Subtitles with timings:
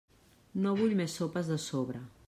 [0.63, 2.07] No vull més sopes de sobre.